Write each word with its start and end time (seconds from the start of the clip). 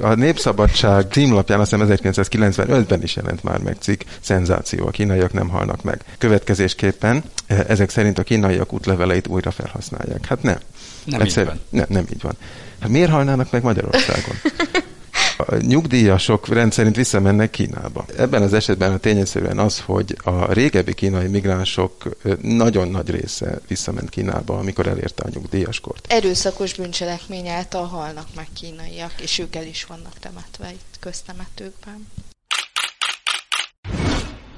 A 0.00 0.14
Népszabadság 0.14 1.06
címlapján 1.10 1.60
azt 1.60 1.70
hiszem 1.70 1.88
1995-ben 1.90 3.02
is 3.02 3.16
jelent 3.16 3.42
már 3.42 3.58
meg 3.58 3.76
cikk, 3.80 4.00
szenzáció, 4.20 4.86
a 4.86 4.90
kínaiak 4.90 5.32
nem 5.32 5.48
halnak 5.48 5.82
meg. 5.82 6.04
Következésképpen 6.18 7.22
ezek 7.46 7.90
szerint 7.90 8.18
a 8.18 8.22
kínaiak 8.22 8.72
útleveleit 8.72 9.26
újra 9.26 9.50
felhasználják. 9.50 10.26
Hát 10.26 10.42
nem. 10.42 10.58
Nem 11.04 11.20
Egyszer, 11.20 11.42
így 11.42 11.48
van. 11.48 11.60
Nem, 11.68 11.86
nem 11.88 12.04
így 12.12 12.22
van. 12.22 12.36
Hát 12.80 12.90
miért 12.90 13.10
halnának 13.10 13.50
meg 13.50 13.62
Magyarországon? 13.62 14.36
A 15.40 15.56
nyugdíjasok 15.56 16.48
rendszerint 16.48 16.96
visszamennek 16.96 17.50
Kínába. 17.50 18.04
Ebben 18.16 18.42
az 18.42 18.52
esetben 18.52 18.92
a 18.92 18.98
tényegyszerűen 18.98 19.58
az, 19.58 19.80
hogy 19.80 20.16
a 20.24 20.52
régebbi 20.52 20.94
kínai 20.94 21.26
migránsok 21.26 22.16
nagyon 22.42 22.88
nagy 22.88 23.10
része 23.10 23.60
visszament 23.68 24.10
Kínába, 24.10 24.58
amikor 24.58 24.86
elérte 24.86 25.22
a 25.22 25.28
nyugdíjaskort. 25.32 26.06
Erőszakos 26.08 26.74
bűncselekmény 26.74 27.48
által 27.48 27.86
halnak 27.86 28.26
meg 28.34 28.48
kínaiak, 28.54 29.20
és 29.20 29.38
ők 29.38 29.56
el 29.56 29.66
is 29.66 29.84
vannak 29.84 30.18
temetve 30.18 30.70
itt 30.72 30.96
köztemetőkben. 31.00 32.06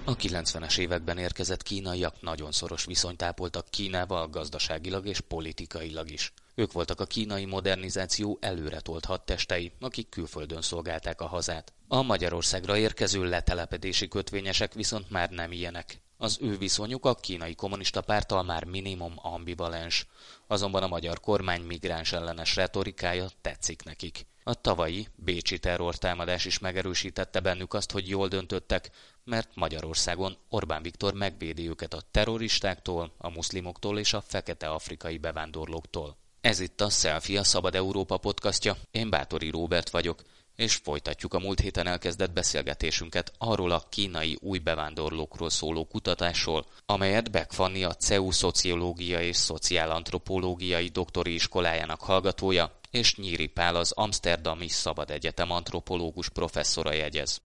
A 0.05 0.17
90-es 0.17 0.79
években 0.79 1.19
érkezett 1.19 1.63
kínaiak 1.63 2.15
nagyon 2.21 2.53
szoros 2.53 2.85
viszonyt 2.85 3.23
ápoltak 3.23 3.67
Kínával 3.71 4.29
gazdaságilag 4.29 5.07
és 5.07 5.21
politikailag 5.21 6.11
is. 6.11 6.33
Ők 6.55 6.73
voltak 6.73 7.01
a 7.01 7.07
kínai 7.07 7.45
modernizáció 7.45 8.39
előretolt 8.41 9.05
hadtestei, 9.05 9.73
akik 9.81 10.09
külföldön 10.09 10.63
szolgálták 10.63 11.21
a 11.21 11.27
hazát. 11.27 11.73
A 11.89 12.03
Magyarországra 12.03 12.77
érkező 12.77 13.25
letelepedési 13.25 14.09
kötvényesek 14.09 14.75
viszont 14.75 15.11
már 15.11 15.31
nem 15.31 15.53
ilyenek. 15.53 16.03
Az 16.17 16.39
ő 16.41 16.57
viszonyuk 16.59 17.05
a 17.05 17.15
kínai 17.15 17.55
kommunista 17.55 18.01
párttal 18.01 18.43
már 18.43 18.65
minimum 18.65 19.13
ambivalens, 19.17 20.07
azonban 20.47 20.83
a 20.83 20.89
magyar 20.89 21.21
kormány 21.21 21.63
migráns 21.63 22.13
ellenes 22.13 22.57
retorikája 22.57 23.29
tetszik 23.41 23.83
nekik. 23.85 24.27
A 24.45 24.55
tavalyi 24.55 25.09
bécsi 25.15 25.59
terrortámadás 25.59 26.45
is 26.45 26.59
megerősítette 26.59 27.41
bennük 27.41 27.75
azt, 27.75 27.91
hogy 27.91 28.09
jól 28.09 28.29
döntöttek, 28.29 28.91
mert 29.25 29.51
Magyarországon 29.55 30.37
Orbán 30.49 30.83
Viktor 30.83 31.15
megvédi 31.15 31.69
őket 31.69 31.95
a 31.95 32.03
terroristáktól, 32.11 33.13
a 33.19 33.31
muszlimoktól 33.31 33.99
és 33.99 34.13
a 34.13 34.21
fekete 34.21 34.69
afrikai 34.69 35.19
bevándorlóktól. 35.19 36.17
Ez 36.43 36.61
itt 36.61 36.81
a 36.81 36.91
Selfie 36.91 37.41
a 37.41 37.45
Szabad 37.45 37.75
Európa 37.75 38.17
podcastja. 38.17 38.77
Én 38.91 39.11
Bátori 39.11 39.51
Róbert 39.51 39.91
vagyok, 39.91 40.23
és 40.57 40.75
folytatjuk 40.75 41.35
a 41.35 41.39
múlt 41.39 41.61
héten 41.61 41.87
elkezdett 41.87 42.33
beszélgetésünket 42.33 43.33
arról 43.39 43.71
a 43.71 43.83
kínai 43.89 44.39
új 44.41 44.59
bevándorlókról 44.59 45.51
szóló 45.51 45.85
kutatásról, 45.85 46.67
amelyet 46.87 47.31
Beck 47.31 47.53
Fanni 47.53 47.85
a 47.85 47.95
CEU 47.95 48.31
Szociológia 48.31 49.21
és 49.21 49.37
Szociálantropológiai 49.37 50.87
Doktori 50.87 51.35
Iskolájának 51.35 52.01
hallgatója, 52.01 52.79
és 52.91 53.17
Nyíri 53.17 53.47
Pál 53.47 53.77
az 53.77 53.93
Amsterdami 53.93 54.69
Szabad 54.69 55.11
Egyetem 55.11 55.51
antropológus 55.51 56.29
professzora 56.29 56.93
jegyez 56.93 57.41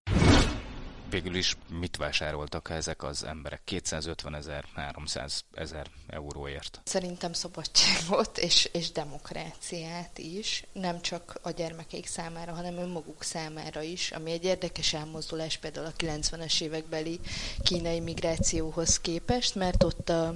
végül 1.09 1.35
is 1.35 1.57
mit 1.79 1.97
vásároltak 1.97 2.69
ezek 2.69 3.03
az 3.03 3.23
emberek 3.23 3.61
250 3.63 4.35
ezer, 4.35 4.65
300 4.75 5.43
ezer 5.53 5.87
euróért? 6.07 6.81
Szerintem 6.83 7.33
szabadságot 7.33 8.37
és, 8.47 8.69
és 8.71 8.91
demokráciát 8.91 10.17
is, 10.17 10.63
nem 10.73 11.01
csak 11.01 11.39
a 11.41 11.51
gyermekeik 11.51 12.07
számára, 12.07 12.53
hanem 12.53 12.77
önmaguk 12.77 13.23
számára 13.23 13.81
is, 13.81 14.11
ami 14.11 14.31
egy 14.31 14.43
érdekes 14.43 14.93
elmozdulás 14.93 15.57
például 15.57 15.85
a 15.85 16.03
90-es 16.03 16.61
évekbeli 16.61 17.19
kínai 17.63 17.99
migrációhoz 17.99 18.99
képest, 18.99 19.55
mert 19.55 19.83
ott 19.83 20.09
a, 20.09 20.27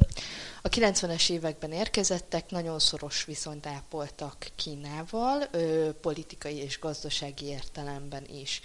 a 0.61 0.69
90-es 0.69 1.30
években 1.30 1.72
érkezettek, 1.72 2.50
nagyon 2.50 2.80
szoros 2.80 3.25
viszonyt 3.25 3.66
ápoltak 3.66 4.47
Kínával, 4.56 5.47
ö, 5.52 5.89
politikai 6.02 6.56
és 6.56 6.80
gazdasági 6.80 7.45
értelemben 7.45 8.25
is 8.28 8.62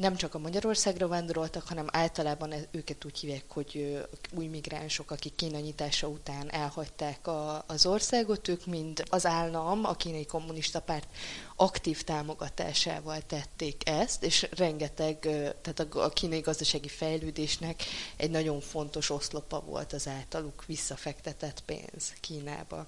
nem 0.00 0.16
csak 0.16 0.34
a 0.34 0.38
Magyarországra 0.38 1.08
vándoroltak, 1.08 1.68
hanem 1.68 1.86
általában 1.90 2.54
őket 2.70 3.04
úgy 3.04 3.18
hívják, 3.18 3.44
hogy 3.48 4.00
új 4.34 4.46
migránsok, 4.46 5.10
akik 5.10 5.34
Kína 5.34 5.58
nyitása 5.58 6.06
után 6.06 6.52
elhagyták 6.52 7.26
a, 7.26 7.64
az 7.66 7.86
országot, 7.86 8.48
ők 8.48 8.66
mind 8.66 9.02
az 9.10 9.26
állam, 9.26 9.84
a 9.84 9.94
kínai 9.94 10.26
kommunista 10.26 10.80
párt 10.80 11.08
aktív 11.56 12.02
támogatásával 12.02 13.20
tették 13.20 13.88
ezt, 13.88 14.24
és 14.24 14.48
rengeteg, 14.56 15.18
tehát 15.62 15.80
a, 15.80 16.04
a 16.04 16.08
kínai 16.08 16.40
gazdasági 16.40 16.88
fejlődésnek 16.88 17.82
egy 18.16 18.30
nagyon 18.30 18.60
fontos 18.60 19.10
oszlopa 19.10 19.60
volt 19.60 19.92
az 19.92 20.08
általuk 20.08 20.64
visszafektetett 20.66 21.62
pénz 21.66 22.12
Kínába. 22.20 22.86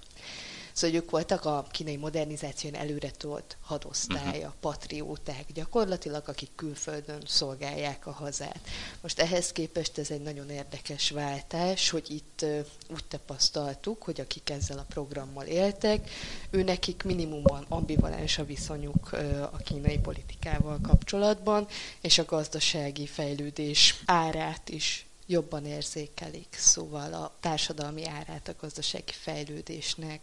Szóval 0.72 0.97
ők 0.97 1.10
voltak 1.10 1.44
a 1.44 1.66
kínai 1.71 1.97
modernizáción 1.97 2.75
előre 2.75 3.10
tolt 3.10 3.56
hadosztálya, 3.60 4.47
uh-huh. 4.47 4.60
patrióták 4.60 5.53
gyakorlatilag, 5.53 6.28
akik 6.28 6.50
külföldön 6.55 7.22
szolgálják 7.27 8.06
a 8.06 8.12
hazát. 8.12 8.60
Most 9.00 9.19
ehhez 9.19 9.53
képest 9.53 9.99
ez 9.99 10.11
egy 10.11 10.22
nagyon 10.22 10.50
érdekes 10.50 11.11
váltás, 11.11 11.91
hogy 11.91 12.11
itt 12.11 12.44
úgy 12.91 13.05
tapasztaltuk, 13.05 14.03
hogy 14.03 14.21
akik 14.21 14.50
ezzel 14.50 14.78
a 14.78 14.87
programmal 14.88 15.47
éltek, 15.47 16.11
ő 16.50 16.62
nekik 16.62 17.03
minimumban 17.03 17.66
ambivalens 17.69 18.38
a 18.38 18.44
viszonyuk 18.44 19.12
a 19.53 19.56
kínai 19.56 19.99
politikával 19.99 20.78
kapcsolatban, 20.82 21.66
és 22.00 22.19
a 22.19 22.25
gazdasági 22.25 23.06
fejlődés 23.06 24.03
árát 24.05 24.69
is 24.69 25.06
jobban 25.27 25.66
érzékelik, 25.66 26.56
szóval 26.59 27.12
a 27.12 27.37
társadalmi 27.41 28.06
árát 28.06 28.49
a 28.49 28.55
gazdasági 28.61 29.12
fejlődésnek 29.12 30.21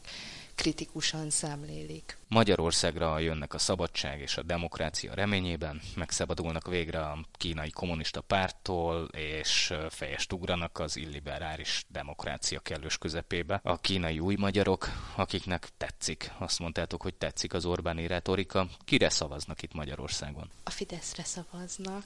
kritikusan 0.60 1.30
szemlélik. 1.30 2.19
Magyarországra 2.30 3.20
jönnek 3.20 3.54
a 3.54 3.58
szabadság 3.58 4.20
és 4.20 4.38
a 4.38 4.44
demokrácia 4.44 5.14
reményében, 5.14 5.82
megszabadulnak 5.96 6.68
végre 6.68 7.00
a 7.00 7.26
kínai 7.32 7.70
kommunista 7.70 8.22
párttól, 8.22 9.08
és 9.12 9.74
fejest 9.90 10.34
ugranak 10.34 10.80
az 10.80 10.96
illiberális 10.96 11.86
demokrácia 11.88 12.60
kellős 12.60 12.98
közepébe. 12.98 13.60
A 13.64 13.80
kínai 13.80 14.20
új 14.20 14.36
magyarok, 14.36 14.88
akiknek 15.16 15.70
tetszik, 15.78 16.32
azt 16.38 16.60
mondtátok, 16.60 17.02
hogy 17.02 17.14
tetszik 17.14 17.54
az 17.54 17.66
Orbáni 17.66 18.08
retorika, 18.08 18.68
kire 18.86 19.10
szavaznak 19.10 19.62
itt 19.62 19.74
Magyarországon? 19.74 20.50
A 20.64 20.70
Fideszre 20.70 21.24
szavaznak. 21.24 22.06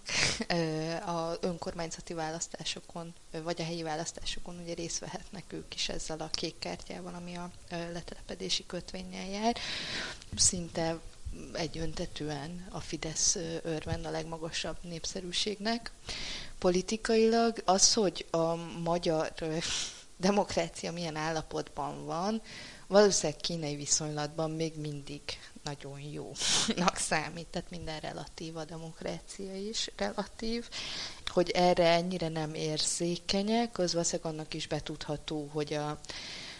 A 1.05 1.37
önkormányzati 1.41 2.13
választásokon, 2.13 3.13
vagy 3.43 3.61
a 3.61 3.63
helyi 3.63 3.83
választásokon 3.83 4.59
ugye 4.63 4.73
részt 4.73 4.99
vehetnek 4.99 5.43
ők 5.47 5.75
is 5.75 5.89
ezzel 5.89 6.19
a 6.19 6.29
kék 6.31 6.59
kártyával, 6.59 7.13
ami 7.13 7.35
a 7.35 7.51
letelepedési 7.69 8.65
kötvényel 8.65 9.27
jár 9.27 9.55
szinte 10.35 10.99
egyöntetően 11.53 12.67
a 12.69 12.79
Fidesz 12.79 13.37
örvend 13.63 14.05
a 14.05 14.09
legmagasabb 14.09 14.77
népszerűségnek. 14.81 15.91
Politikailag 16.59 17.61
az, 17.65 17.93
hogy 17.93 18.25
a 18.31 18.55
magyar 18.83 19.33
demokrácia 20.17 20.91
milyen 20.91 21.15
állapotban 21.15 22.05
van, 22.05 22.41
valószínűleg 22.87 23.41
kínai 23.41 23.75
viszonylatban 23.75 24.51
még 24.51 24.73
mindig 24.77 25.21
nagyon 25.63 25.99
jónak 25.99 26.97
számít, 26.97 27.47
tehát 27.47 27.69
minden 27.69 27.99
relatív, 27.99 28.57
a 28.57 28.65
demokrácia 28.65 29.55
is 29.55 29.89
relatív. 29.97 30.69
Hogy 31.25 31.49
erre 31.49 31.87
ennyire 31.87 32.27
nem 32.27 32.53
érzékenyek, 32.53 33.77
az 33.77 33.93
valószínűleg 33.93 34.33
annak 34.33 34.53
is 34.53 34.67
betudható, 34.67 35.49
hogy 35.51 35.73
a 35.73 35.99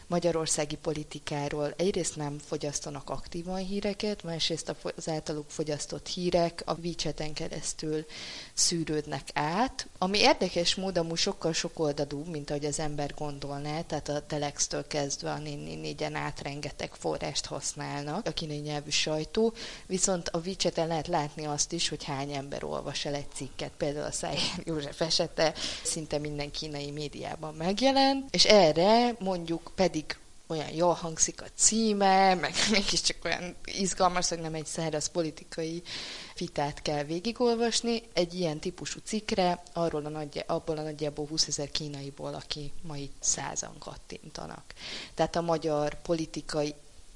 magyarországi 0.07 0.75
politikáról. 0.75 1.73
Egyrészt 1.77 2.15
nem 2.15 2.39
fogyasztanak 2.45 3.09
aktívan 3.09 3.57
híreket, 3.57 4.23
másrészt 4.23 4.75
az 4.95 5.09
általuk 5.09 5.49
fogyasztott 5.49 6.07
hírek 6.07 6.63
a 6.65 6.75
WeChat-en 6.83 7.33
keresztül 7.33 8.05
szűrődnek 8.53 9.29
át, 9.33 9.87
ami 9.97 10.17
érdekes 10.17 10.75
módon 10.75 11.15
sokkal 11.15 11.53
sokoldalúbb, 11.53 12.27
mint 12.27 12.49
ahogy 12.49 12.65
az 12.65 12.79
ember 12.79 13.13
gondolná, 13.17 13.81
tehát 13.81 14.09
a 14.09 14.25
Telex-től 14.25 14.87
kezdve 14.87 15.31
a 15.31 15.37
4 15.37 16.03
át 16.13 16.41
rengeteg 16.41 16.91
forrást 16.93 17.45
használnak 17.45 18.27
a 18.27 18.31
kínai 18.31 18.57
nyelvű 18.57 18.89
sajtó, 18.89 19.53
viszont 19.85 20.29
a 20.29 20.41
WeChat-en 20.45 20.87
lehet 20.87 21.07
látni 21.07 21.45
azt 21.45 21.71
is, 21.71 21.89
hogy 21.89 22.03
hány 22.03 22.31
ember 22.31 22.63
olvas 22.63 23.05
el 23.05 23.15
egy 23.15 23.31
cikket, 23.33 23.71
például 23.77 24.05
a 24.05 24.11
Szájer 24.11 24.61
József 24.63 25.01
esete 25.01 25.53
szinte 25.83 26.17
minden 26.17 26.51
kínai 26.51 26.91
médiában 26.91 27.53
megjelent, 27.53 28.35
és 28.35 28.45
erre 28.45 29.15
mondjuk 29.19 29.71
pedig 29.75 30.02
olyan 30.47 30.73
jól 30.73 30.93
hangzik 30.93 31.41
a 31.41 31.45
címe, 31.55 32.35
meg 32.35 32.53
mégiscsak 32.71 33.17
olyan 33.25 33.55
izgalmas, 33.65 34.29
hogy 34.29 34.39
nem 34.39 34.53
egy 34.53 34.65
száraz 34.65 35.07
politikai 35.07 35.83
vitát 36.37 36.81
kell 36.81 37.03
végigolvasni. 37.03 38.03
Egy 38.13 38.33
ilyen 38.33 38.59
típusú 38.59 38.99
cikkre 39.03 39.63
arról 39.73 40.05
a 40.05 40.09
nagy, 40.09 40.43
abból 40.47 40.77
a 40.77 40.81
nagyjából 40.81 41.27
20 41.27 41.47
ezer 41.47 41.71
kínaiból, 41.71 42.33
aki 42.33 42.71
ma 42.81 42.97
itt 42.97 43.17
százan 43.19 43.77
kattintanak. 43.79 44.63
Tehát 45.13 45.35
a 45.35 45.41
magyar 45.41 46.01
politikai 46.01 46.73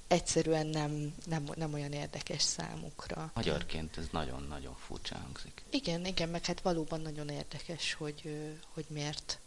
egyszerűen 0.08 0.68
nem, 0.68 1.14
nem, 1.26 1.50
nem 1.56 1.74
olyan 1.74 1.92
érdekes 1.92 2.42
számukra. 2.42 3.32
Magyarként 3.34 3.98
ez 3.98 4.06
nagyon-nagyon 4.12 4.76
furcsa 4.76 5.18
hangzik. 5.18 5.64
Igen, 5.70 6.06
igen, 6.06 6.30
meg 6.30 6.46
hát 6.46 6.62
valóban 6.62 7.02
nagyon 7.02 7.30
érdekes, 7.30 7.94
hogy, 7.94 8.40
hogy 8.74 8.86
miért 8.90 9.40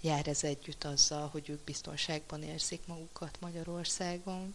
jár 0.00 0.26
ez 0.28 0.44
együtt 0.44 0.84
azzal, 0.84 1.28
hogy 1.32 1.48
ők 1.48 1.60
biztonságban 1.64 2.42
érzik 2.42 2.80
magukat 2.86 3.38
Magyarországon. 3.40 4.54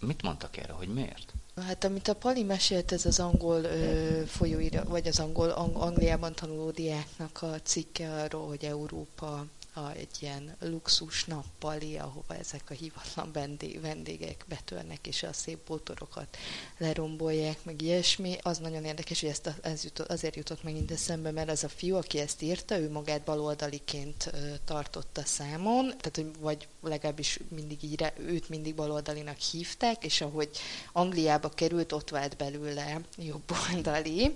Mit 0.00 0.22
mondtak 0.22 0.56
erre, 0.56 0.72
hogy 0.72 0.88
miért? 0.88 1.32
Hát 1.66 1.84
amit 1.84 2.08
a 2.08 2.14
Pali 2.14 2.42
mesélt, 2.42 2.92
ez 2.92 3.06
az 3.06 3.20
angol 3.20 3.64
ö, 3.64 4.22
folyóira, 4.26 4.84
vagy 4.84 5.06
az 5.06 5.18
angol 5.18 5.50
Ang- 5.50 5.76
Angliában 5.76 6.34
tanuló 6.34 6.70
diáknak 6.70 7.42
a 7.42 7.60
cikke 7.62 8.12
arról, 8.22 8.46
hogy 8.48 8.64
Európa 8.64 9.46
a, 9.76 9.90
egy 9.90 10.16
ilyen 10.18 10.56
luxus 10.60 11.24
nappali, 11.24 11.98
ahova 11.98 12.34
ezek 12.34 12.70
a 12.70 12.74
hivatlan 12.74 13.32
vendég, 13.32 13.80
vendégek 13.80 14.44
betörnek, 14.48 15.06
és 15.06 15.22
a 15.22 15.32
szép 15.32 15.58
bótorokat 15.66 16.36
lerombolják, 16.78 17.64
meg 17.64 17.82
ilyesmi. 17.82 18.36
Az 18.42 18.58
nagyon 18.58 18.84
érdekes, 18.84 19.20
hogy 19.20 19.28
ezt 19.28 19.46
a, 19.46 19.54
ez 19.62 19.84
jutott, 19.84 20.08
azért 20.08 20.36
jutott 20.36 20.62
megint 20.62 20.90
eszembe, 20.90 21.30
mert 21.30 21.48
ez 21.48 21.64
a 21.64 21.68
fiú, 21.68 21.96
aki 21.96 22.18
ezt 22.18 22.42
írta, 22.42 22.78
ő 22.78 22.90
magát 22.90 23.22
baloldaliként 23.22 24.30
tartotta 24.64 25.24
számon, 25.24 25.86
tehát 25.86 26.16
hogy 26.16 26.30
vagy 26.38 26.68
legalábbis 26.80 27.38
mindig 27.48 27.82
így, 27.82 28.12
őt 28.18 28.48
mindig 28.48 28.74
baloldalinak 28.74 29.38
hívták, 29.38 30.04
és 30.04 30.20
ahogy 30.20 30.50
Angliába 30.92 31.48
került, 31.48 31.92
ott 31.92 32.10
vált 32.10 32.36
belőle 32.36 33.00
jobboldali, 33.16 34.34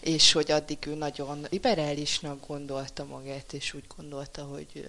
és 0.00 0.32
hogy 0.32 0.50
addig 0.50 0.78
ő 0.86 0.94
nagyon 0.94 1.46
liberálisnak 1.50 2.46
gondolta 2.46 3.04
magát, 3.04 3.52
és 3.52 3.74
úgy 3.74 3.84
gondolta, 3.96 4.42
hogy 4.42 4.79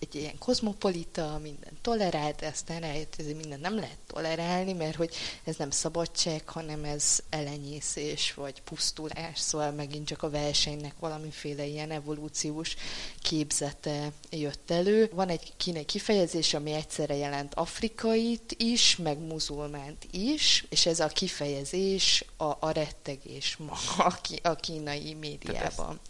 egy 0.00 0.14
ilyen 0.14 0.38
kozmopolita, 0.38 1.38
minden 1.42 1.78
tolerált, 1.82 2.42
aztán 2.42 2.80
rájött, 2.80 3.14
hogy 3.16 3.36
minden 3.36 3.60
nem 3.60 3.74
lehet 3.74 3.98
tolerálni, 4.06 4.72
mert 4.72 4.96
hogy 4.96 5.14
ez 5.44 5.56
nem 5.56 5.70
szabadság, 5.70 6.48
hanem 6.48 6.84
ez 6.84 7.18
elenyészés, 7.30 8.34
vagy 8.34 8.62
pusztulás, 8.62 9.38
szóval 9.38 9.70
megint 9.70 10.06
csak 10.06 10.22
a 10.22 10.30
versenynek 10.30 10.94
valamiféle 10.98 11.64
ilyen 11.64 11.90
evolúciós 11.90 12.76
képzete 13.22 14.12
jött 14.30 14.70
elő. 14.70 15.10
Van 15.12 15.28
egy 15.28 15.52
kínai 15.56 15.84
kifejezés, 15.84 16.54
ami 16.54 16.72
egyszerre 16.72 17.16
jelent 17.16 17.54
afrikait 17.54 18.54
is, 18.58 18.96
meg 18.96 19.18
muzulmánt 19.18 20.06
is, 20.10 20.64
és 20.68 20.86
ez 20.86 21.00
a 21.00 21.06
kifejezés 21.06 22.24
a, 22.36 22.44
a 22.44 22.70
rettegés 22.70 23.56
ma 23.56 23.76
a, 23.98 24.20
a 24.42 24.54
kínai 24.54 25.14
médiában. 25.14 26.00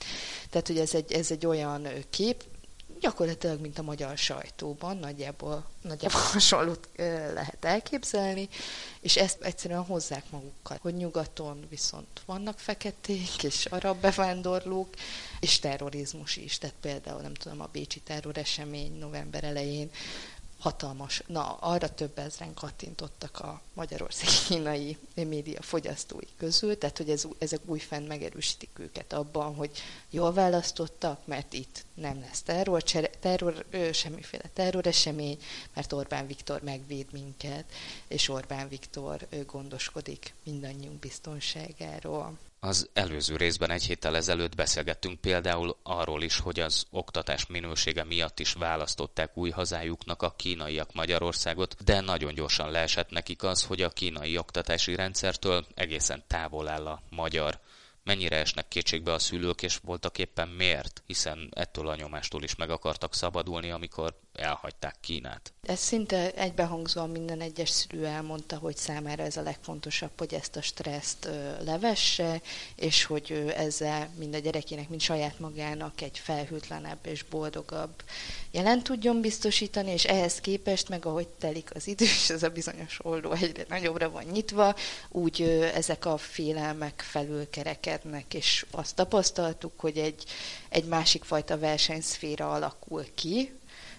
Tehát, 0.50 0.66
hogy 0.66 0.78
ez 0.78 0.94
egy, 0.94 1.12
ez 1.12 1.30
egy 1.30 1.46
olyan 1.46 1.88
kép, 2.10 2.44
gyakorlatilag, 3.04 3.60
mint 3.60 3.78
a 3.78 3.82
magyar 3.82 4.18
sajtóban, 4.18 4.96
nagyjából, 4.96 5.66
nagyjából 5.82 6.20
hasonlót 6.32 6.88
lehet 7.34 7.64
elképzelni, 7.64 8.48
és 9.00 9.16
ezt 9.16 9.42
egyszerűen 9.42 9.84
hozzák 9.84 10.30
magukkal, 10.30 10.78
hogy 10.80 10.94
nyugaton 10.94 11.66
viszont 11.68 12.22
vannak 12.26 12.58
feketék 12.58 13.42
és 13.42 13.66
arab 13.66 14.00
bevándorlók, 14.00 14.88
és 15.40 15.58
terrorizmus 15.58 16.36
is, 16.36 16.58
tehát 16.58 16.76
például 16.80 17.20
nem 17.20 17.34
tudom, 17.34 17.60
a 17.60 17.68
Bécsi 17.72 18.00
terroresemény 18.00 18.98
november 18.98 19.44
elején 19.44 19.90
hatalmas, 20.64 21.22
na 21.26 21.56
arra 21.60 21.94
több 21.94 22.18
ezren 22.18 22.54
kattintottak 22.54 23.40
a 23.40 23.60
magyarországi 23.74 24.32
kínai 24.46 24.98
média 25.14 25.62
fogyasztói 25.62 26.26
közül, 26.36 26.78
tehát 26.78 26.96
hogy 26.96 27.10
ez, 27.10 27.24
ezek 27.38 27.60
újfent 27.64 28.08
megerősítik 28.08 28.70
őket 28.78 29.12
abban, 29.12 29.54
hogy 29.54 29.70
jól 30.10 30.32
választottak, 30.32 31.26
mert 31.26 31.52
itt 31.52 31.84
nem 31.94 32.20
lesz 32.20 32.42
terror, 32.42 32.82
terror 33.20 33.64
semmiféle 33.92 34.50
terroresemény, 34.52 35.38
mert 35.74 35.92
Orbán 35.92 36.26
Viktor 36.26 36.62
megvéd 36.62 37.06
minket, 37.12 37.64
és 38.08 38.28
Orbán 38.28 38.68
Viktor 38.68 39.28
gondoskodik 39.46 40.34
mindannyiunk 40.44 40.98
biztonságáról. 40.98 42.38
Az 42.66 42.88
előző 42.92 43.36
részben 43.36 43.70
egy 43.70 43.84
héttel 43.84 44.16
ezelőtt 44.16 44.54
beszélgettünk 44.54 45.20
például 45.20 45.76
arról 45.82 46.22
is, 46.22 46.38
hogy 46.38 46.60
az 46.60 46.86
oktatás 46.90 47.46
minősége 47.46 48.04
miatt 48.04 48.40
is 48.40 48.52
választották 48.52 49.36
új 49.36 49.50
hazájuknak 49.50 50.22
a 50.22 50.34
kínaiak 50.36 50.92
Magyarországot, 50.92 51.84
de 51.84 52.00
nagyon 52.00 52.34
gyorsan 52.34 52.70
leesett 52.70 53.10
nekik 53.10 53.42
az, 53.42 53.64
hogy 53.64 53.82
a 53.82 53.90
kínai 53.90 54.38
oktatási 54.38 54.94
rendszertől 54.94 55.66
egészen 55.74 56.24
távol 56.26 56.68
áll 56.68 56.86
a 56.86 57.02
magyar. 57.10 57.58
Mennyire 58.04 58.36
esnek 58.36 58.68
kétségbe 58.68 59.12
a 59.12 59.18
szülők, 59.18 59.62
és 59.62 59.78
voltak 59.82 60.18
éppen 60.18 60.48
miért, 60.48 61.02
hiszen 61.06 61.48
ettől 61.54 61.88
a 61.88 61.96
nyomástól 61.96 62.42
is 62.42 62.54
meg 62.54 62.70
akartak 62.70 63.14
szabadulni, 63.14 63.70
amikor 63.70 64.20
elhagyták 64.34 64.96
Kínát. 65.00 65.52
Ez 65.62 65.78
szinte 65.78 66.30
egybehangzóan 66.32 67.10
minden 67.10 67.40
egyes 67.40 67.70
szülő 67.70 68.06
elmondta, 68.06 68.56
hogy 68.56 68.76
számára 68.76 69.22
ez 69.22 69.36
a 69.36 69.42
legfontosabb, 69.42 70.10
hogy 70.18 70.34
ezt 70.34 70.56
a 70.56 70.62
stresszt 70.62 71.28
levesse, 71.64 72.40
és 72.76 73.04
hogy 73.04 73.52
ezzel 73.56 74.10
mind 74.18 74.34
a 74.34 74.38
gyerekének, 74.38 74.88
mind 74.88 75.00
saját 75.00 75.38
magának 75.38 76.00
egy 76.00 76.18
felhőtlenebb 76.18 76.98
és 77.06 77.22
boldogabb 77.22 78.02
jelen 78.50 78.82
tudjon 78.82 79.20
biztosítani, 79.20 79.90
és 79.90 80.04
ehhez 80.04 80.40
képest 80.40 80.88
meg 80.88 81.06
ahogy 81.06 81.28
telik 81.28 81.70
az 81.74 81.86
idő, 81.86 82.04
és 82.04 82.30
ez 82.30 82.42
a 82.42 82.48
bizonyos 82.48 82.98
oldó 83.02 83.32
egyre 83.32 83.64
nagyobbra 83.68 84.10
van 84.10 84.24
nyitva, 84.24 84.74
úgy 85.08 85.42
ezek 85.74 86.04
a 86.04 86.16
félelmek 86.16 87.04
felül 87.06 87.50
kerekednek, 87.50 88.34
és 88.34 88.66
azt 88.70 88.94
tapasztaltuk, 88.94 89.80
hogy 89.80 89.98
egy, 89.98 90.24
egy 90.68 90.84
másik 90.84 91.24
fajta 91.24 91.58
versenyszféra 91.58 92.52
alakul 92.52 93.06
ki, 93.14 93.52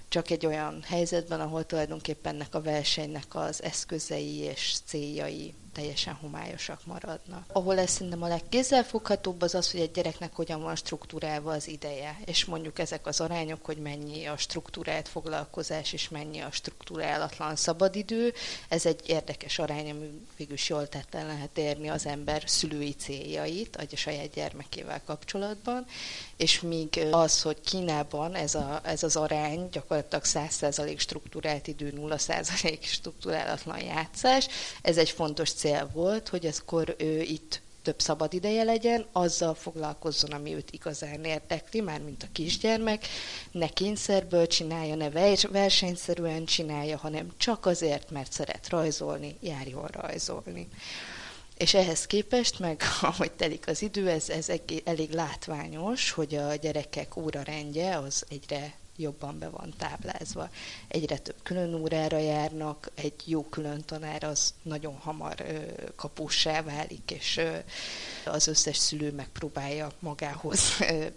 csak 0.07 0.29
egy 0.29 0.45
olyan 0.45 0.81
helyzetben, 0.83 1.39
ahol 1.39 1.65
tulajdonképpen 1.65 2.33
ennek 2.33 2.55
a 2.55 2.61
versenynek 2.61 3.35
az 3.35 3.63
eszközei 3.63 4.37
és 4.37 4.77
céljai 4.85 5.53
teljesen 5.75 6.13
homályosak 6.13 6.85
maradnak. 6.85 7.43
Ahol 7.47 7.79
ez 7.79 7.89
szerintem 7.89 8.23
a 8.23 8.27
legkézzelfoghatóbb 8.27 9.41
az 9.41 9.55
az, 9.55 9.71
hogy 9.71 9.79
egy 9.79 9.91
gyereknek 9.91 10.33
hogyan 10.33 10.61
van 10.61 10.75
struktúrálva 10.75 11.51
az 11.51 11.67
ideje, 11.67 12.19
és 12.25 12.45
mondjuk 12.45 12.79
ezek 12.79 13.07
az 13.07 13.19
arányok, 13.19 13.65
hogy 13.65 13.77
mennyi 13.77 14.25
a 14.25 14.37
struktúrált 14.37 15.07
foglalkozás, 15.07 15.93
és 15.93 16.09
mennyi 16.09 16.39
a 16.39 16.51
struktúrálatlan 16.51 17.55
szabadidő, 17.55 18.33
ez 18.69 18.85
egy 18.85 19.01
érdekes 19.05 19.59
arány, 19.59 19.89
ami 19.89 20.21
végülis 20.37 20.69
jól 20.69 20.87
tetten 20.87 21.25
lehet 21.25 21.57
érni 21.57 21.87
az 21.87 22.05
ember 22.05 22.43
szülői 22.45 22.93
céljait, 22.93 23.75
a 23.75 23.95
saját 23.95 24.33
gyermekével 24.33 25.01
kapcsolatban, 25.05 25.85
és 26.37 26.61
míg 26.61 27.07
az, 27.11 27.41
hogy 27.41 27.61
Kínában 27.61 28.35
ez, 28.35 28.55
a, 28.55 28.79
ez 28.83 29.03
az 29.03 29.15
arány 29.15 29.69
gyakorlatilag 29.71 30.23
100% 30.25 30.99
struktúrált 30.99 31.67
idő, 31.67 31.93
0% 31.97 32.81
struktúrálatlan 32.81 33.83
játszás, 33.83 34.47
ez 34.81 34.97
egy 34.97 35.09
fontos 35.09 35.51
cél 35.51 35.64
volt, 35.93 36.29
hogy 36.29 36.45
akkor 36.45 36.95
ő 36.97 37.21
itt 37.21 37.61
több 37.85 38.01
szabad 38.01 38.33
ideje 38.33 38.63
legyen, 38.63 39.05
azzal 39.11 39.53
foglalkozzon, 39.53 40.31
ami 40.31 40.53
őt 40.55 40.71
igazán 40.71 41.23
érdekli, 41.23 41.81
már 41.81 42.01
mint 42.01 42.23
a 42.23 42.27
kisgyermek, 42.31 43.07
ne 43.51 43.67
kényszerből 43.67 44.47
csinálja, 44.47 44.95
ne 44.95 45.09
versenyszerűen 45.51 46.45
csinálja, 46.45 46.97
hanem 46.97 47.33
csak 47.37 47.65
azért, 47.65 48.11
mert 48.11 48.31
szeret 48.31 48.69
rajzolni, 48.69 49.35
járjon 49.39 49.87
rajzolni. 49.87 50.67
És 51.57 51.73
ehhez 51.73 52.07
képest, 52.07 52.59
meg 52.59 52.81
ahogy 53.01 53.31
telik 53.31 53.67
az 53.67 53.81
idő, 53.81 54.09
ez, 54.09 54.29
ez 54.29 54.47
elég 54.83 55.11
látványos, 55.11 56.11
hogy 56.11 56.35
a 56.35 56.55
gyerekek 56.55 57.15
órarendje 57.17 57.97
az 57.97 58.25
egyre 58.29 58.73
jobban 58.97 59.39
be 59.39 59.49
van 59.49 59.73
táblázva. 59.77 60.49
Egyre 60.87 61.17
több 61.17 61.35
külön 61.43 61.73
órára 61.73 62.17
járnak, 62.17 62.91
egy 62.95 63.13
jó 63.25 63.43
külön 63.43 63.81
tanár 63.85 64.23
az 64.23 64.53
nagyon 64.63 64.95
hamar 64.95 65.45
kapussá 65.95 66.61
válik, 66.61 67.11
és 67.11 67.41
az 68.25 68.47
összes 68.47 68.77
szülő 68.77 69.11
megpróbálja 69.11 69.91
magához 69.99 70.59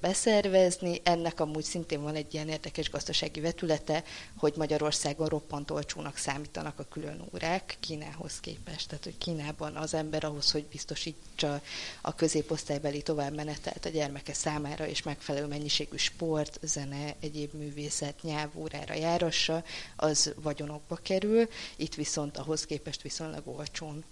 beszervezni. 0.01 1.01
Ennek 1.03 1.41
amúgy 1.41 1.65
szintén 1.65 2.03
van 2.03 2.15
egy 2.15 2.35
ilyen 2.35 2.49
érdekes 2.49 2.91
gazdasági 2.91 3.41
vetülete, 3.41 4.05
hogy 4.37 4.53
Magyarországon 4.57 5.29
roppant 5.29 5.71
olcsónak 5.71 6.17
számítanak 6.17 6.79
a 6.79 6.85
külön 6.85 7.25
órák 7.35 7.77
Kínához 7.81 8.41
képest. 8.41 8.89
Tehát, 8.89 9.05
hogy 9.05 9.19
Kínában 9.19 9.77
az 9.77 9.95
ember 9.95 10.25
ahhoz, 10.25 10.51
hogy 10.51 10.65
biztosítsa 10.65 11.61
a 12.01 12.15
középosztálybeli 12.15 13.03
továbbmenetelt 13.03 13.85
a 13.85 13.89
gyermeke 13.89 14.33
számára, 14.33 14.87
és 14.87 15.03
megfelelő 15.03 15.47
mennyiségű 15.47 15.97
sport, 15.97 16.59
zene, 16.63 17.15
egyéb 17.21 17.53
mű 17.53 17.68
művészet 17.69 18.23
nyelvórára 18.23 18.95
járassa, 18.95 19.65
az 19.97 20.33
vagyonokba 20.43 20.97
kerül, 20.97 21.49
itt 21.77 21.95
viszont 21.95 22.37
ahhoz 22.37 22.67
képest 22.67 23.03
viszonylag 23.03 23.43
olcsón 23.45 24.05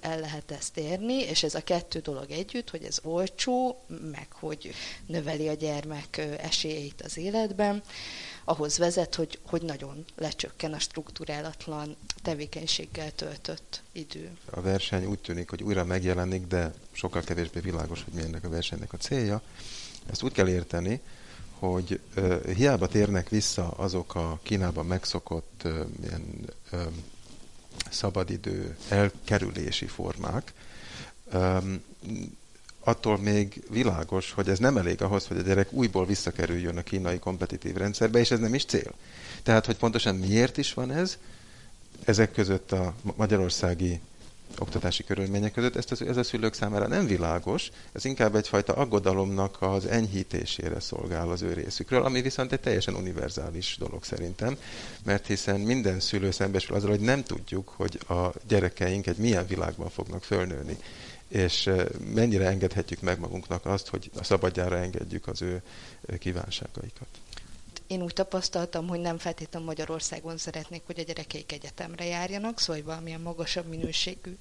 el 0.00 0.20
lehet 0.20 0.50
ezt 0.50 0.78
érni, 0.78 1.14
és 1.14 1.42
ez 1.42 1.54
a 1.54 1.64
kettő 1.64 1.98
dolog 1.98 2.30
együtt, 2.30 2.70
hogy 2.70 2.82
ez 2.82 2.98
olcsó, 3.02 3.84
meg 4.10 4.26
hogy 4.30 4.74
növeli 5.06 5.48
a 5.48 5.52
gyermek 5.52 6.16
esélyeit 6.38 7.02
az 7.02 7.16
életben, 7.16 7.82
ahhoz 8.44 8.78
vezet, 8.78 9.14
hogy, 9.14 9.38
hogy 9.46 9.62
nagyon 9.62 10.04
lecsökken 10.16 10.72
a 10.72 10.78
struktúrálatlan 10.78 11.96
tevékenységgel 12.22 13.12
töltött 13.12 13.82
idő. 13.92 14.30
A 14.50 14.60
verseny 14.60 15.04
úgy 15.04 15.18
tűnik, 15.18 15.50
hogy 15.50 15.62
újra 15.62 15.84
megjelenik, 15.84 16.46
de 16.46 16.72
sokkal 16.92 17.22
kevésbé 17.22 17.60
világos, 17.60 18.02
hogy 18.04 18.12
mi 18.12 18.22
ennek 18.22 18.44
a 18.44 18.48
versenynek 18.48 18.92
a 18.92 18.96
célja. 18.96 19.42
Ezt 20.10 20.22
úgy 20.22 20.32
kell 20.32 20.48
érteni, 20.48 21.00
hogy 21.58 22.00
uh, 22.16 22.46
hiába 22.46 22.86
térnek 22.86 23.28
vissza 23.28 23.70
azok 23.70 24.14
a 24.14 24.38
Kínában 24.42 24.86
megszokott 24.86 25.62
uh, 25.64 25.72
ilyen 26.02 26.22
uh, 26.72 26.80
szabadidő 27.90 28.76
elkerülési 28.88 29.86
formák, 29.86 30.52
um, 31.32 31.82
attól 32.80 33.18
még 33.18 33.62
világos, 33.70 34.32
hogy 34.32 34.48
ez 34.48 34.58
nem 34.58 34.76
elég 34.76 35.02
ahhoz, 35.02 35.26
hogy 35.26 35.36
a 35.38 35.42
gyerek 35.42 35.72
újból 35.72 36.06
visszakerüljön 36.06 36.76
a 36.76 36.82
kínai 36.82 37.18
kompetitív 37.18 37.74
rendszerbe, 37.74 38.18
és 38.18 38.30
ez 38.30 38.38
nem 38.38 38.54
is 38.54 38.64
cél. 38.64 38.94
Tehát, 39.42 39.66
hogy 39.66 39.76
pontosan 39.76 40.14
miért 40.14 40.56
is 40.56 40.74
van 40.74 40.90
ez, 40.90 41.18
ezek 42.04 42.32
között 42.32 42.72
a 42.72 42.94
magyarországi 43.16 44.00
oktatási 44.58 45.04
körülmények 45.04 45.52
között, 45.52 45.76
ezt 45.76 46.02
ez 46.02 46.16
a 46.16 46.22
szülők 46.22 46.54
számára 46.54 46.86
nem 46.86 47.06
világos, 47.06 47.70
ez 47.92 48.04
inkább 48.04 48.34
egyfajta 48.34 48.72
aggodalomnak 48.72 49.56
az 49.62 49.86
enyhítésére 49.86 50.80
szolgál 50.80 51.30
az 51.30 51.42
ő 51.42 51.52
részükről, 51.52 52.04
ami 52.04 52.22
viszont 52.22 52.52
egy 52.52 52.60
teljesen 52.60 52.94
univerzális 52.94 53.76
dolog 53.78 54.04
szerintem, 54.04 54.56
mert 55.04 55.26
hiszen 55.26 55.60
minden 55.60 56.00
szülő 56.00 56.30
szembesül 56.30 56.76
azzal, 56.76 56.90
hogy 56.90 57.00
nem 57.00 57.22
tudjuk, 57.22 57.72
hogy 57.76 57.98
a 58.08 58.32
gyerekeink 58.48 59.06
egy 59.06 59.16
milyen 59.16 59.46
világban 59.46 59.90
fognak 59.90 60.24
fölnőni 60.24 60.76
és 61.28 61.70
mennyire 62.14 62.46
engedhetjük 62.46 63.00
meg 63.00 63.18
magunknak 63.18 63.66
azt, 63.66 63.88
hogy 63.88 64.10
a 64.18 64.24
szabadjára 64.24 64.76
engedjük 64.76 65.26
az 65.26 65.42
ő 65.42 65.62
kívánságaikat 66.18 67.06
én 67.86 68.02
úgy 68.02 68.12
tapasztaltam, 68.12 68.88
hogy 68.88 69.00
nem 69.00 69.18
feltétlenül 69.18 69.68
Magyarországon 69.68 70.38
szeretnék, 70.38 70.82
hogy 70.86 70.98
a 70.98 71.02
gyerekeik 71.02 71.52
egyetemre 71.52 72.04
járjanak, 72.04 72.60
szóval 72.60 72.82
valamilyen 72.82 73.20
magasabb 73.20 73.66
minőségű 73.66 74.36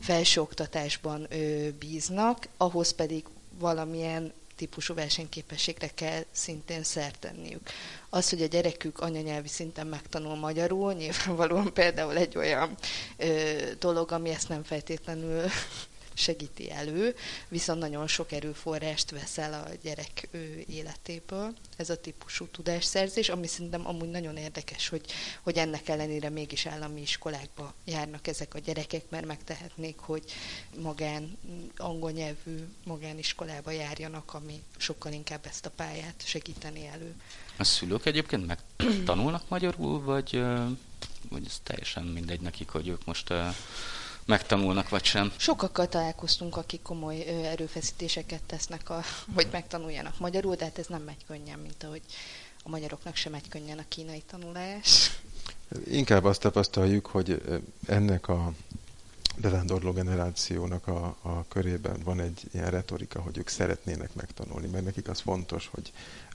felsőoktatásban 0.00 1.26
ö, 1.30 1.68
bíznak, 1.78 2.48
ahhoz 2.56 2.90
pedig 2.90 3.24
valamilyen 3.58 4.32
típusú 4.56 4.94
versenyképességre 4.94 5.88
kell 5.94 6.24
szintén 6.30 6.82
szert 6.82 7.18
tenniük. 7.18 7.68
Az, 8.10 8.30
hogy 8.30 8.42
a 8.42 8.46
gyerekük 8.46 9.00
anyanyelvi 9.00 9.48
szinten 9.48 9.86
megtanul 9.86 10.36
magyarul, 10.36 10.92
nyilvánvalóan 10.92 11.72
például 11.72 12.16
egy 12.16 12.36
olyan 12.36 12.74
ö, 13.16 13.56
dolog, 13.78 14.12
ami 14.12 14.30
ezt 14.30 14.48
nem 14.48 14.62
feltétlenül 14.64 15.42
segíti 16.14 16.70
elő, 16.70 17.14
viszont 17.48 17.80
nagyon 17.80 18.06
sok 18.06 18.32
erőforrást 18.32 19.10
vesz 19.10 19.38
el 19.38 19.52
a 19.52 19.74
gyerek 19.82 20.28
ő 20.30 20.64
életéből 20.68 21.54
ez 21.76 21.90
a 21.90 22.00
típusú 22.00 22.46
tudásszerzés, 22.46 23.28
ami 23.28 23.46
szerintem 23.46 23.86
amúgy 23.86 24.10
nagyon 24.10 24.36
érdekes, 24.36 24.88
hogy, 24.88 25.04
hogy 25.42 25.56
ennek 25.56 25.88
ellenére 25.88 26.28
mégis 26.28 26.66
állami 26.66 27.00
iskolákba 27.00 27.74
járnak 27.84 28.26
ezek 28.26 28.54
a 28.54 28.58
gyerekek, 28.58 29.04
mert 29.08 29.26
megtehetnék, 29.26 29.98
hogy 29.98 30.24
magán, 30.82 31.38
angol 31.76 32.10
nyelvű 32.10 32.64
magániskolába 32.84 33.70
járjanak, 33.70 34.34
ami 34.34 34.62
sokkal 34.76 35.12
inkább 35.12 35.46
ezt 35.46 35.66
a 35.66 35.70
pályát 35.70 36.22
segíteni 36.24 36.86
elő. 36.86 37.14
A 37.56 37.64
szülők 37.64 38.06
egyébként 38.06 38.46
megtanulnak 38.76 39.48
magyarul, 39.48 40.02
vagy, 40.02 40.42
vagy 41.28 41.42
ez 41.46 41.60
teljesen 41.62 42.04
mindegy 42.04 42.40
nekik, 42.40 42.68
hogy 42.68 42.88
ők 42.88 43.04
most 43.04 43.32
megtanulnak, 44.26 44.88
vagy 44.88 45.04
sem. 45.04 45.32
Sokakkal 45.36 45.88
találkoztunk, 45.88 46.56
akik 46.56 46.82
komoly 46.82 47.20
erőfeszítéseket 47.26 48.42
tesznek, 48.46 48.90
a, 48.90 49.02
hogy 49.34 49.48
megtanuljanak 49.52 50.18
magyarul, 50.18 50.54
de 50.54 50.64
hát 50.64 50.78
ez 50.78 50.86
nem 50.86 51.02
megy 51.02 51.24
könnyen, 51.26 51.58
mint 51.58 51.84
ahogy 51.84 52.02
a 52.62 52.68
magyaroknak 52.68 53.16
sem 53.16 53.32
megy 53.32 53.48
könnyen 53.48 53.78
a 53.78 53.84
kínai 53.88 54.22
tanulás. 54.30 55.18
Inkább 55.86 56.24
azt 56.24 56.40
tapasztaljuk, 56.40 57.06
hogy 57.06 57.42
ennek 57.86 58.28
a 58.28 58.52
bevándorló 59.36 59.92
generációnak 59.92 60.86
a, 60.86 61.16
a 61.22 61.44
körében 61.48 61.96
van 62.04 62.20
egy 62.20 62.40
ilyen 62.52 62.70
retorika, 62.70 63.20
hogy 63.20 63.38
ők 63.38 63.48
szeretnének 63.48 64.14
megtanulni, 64.14 64.66
mert 64.66 64.84
nekik 64.84 65.08
az 65.08 65.20
fontos, 65.20 65.70
hogy 65.74 65.92